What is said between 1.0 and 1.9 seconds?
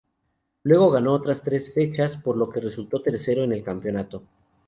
otras tres